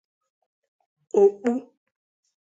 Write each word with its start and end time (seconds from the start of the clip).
òkpú 1.21 1.53